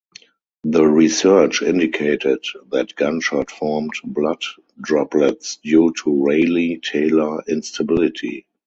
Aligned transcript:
The 0.63 0.83
research 0.83 1.61
indicated 1.61 2.43
that 2.71 2.95
gunshot 2.95 3.51
formed 3.51 3.93
blood 4.03 4.43
droplets 4.81 5.57
due 5.57 5.93
to 6.03 6.25
Rayleigh–Taylor 6.25 7.43
instability. 7.47 8.47